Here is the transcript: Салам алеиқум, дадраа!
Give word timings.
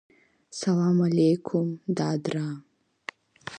Салам 0.59 0.97
алеиқум, 1.05 1.67
дадраа! 1.95 2.53